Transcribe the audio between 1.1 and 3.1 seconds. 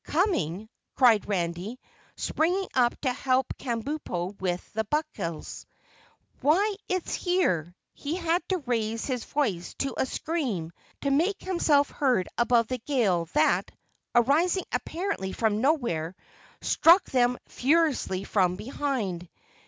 Randy, springing up